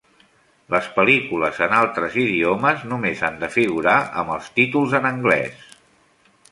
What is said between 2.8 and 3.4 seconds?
només han